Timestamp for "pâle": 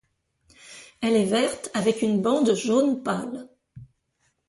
3.03-3.47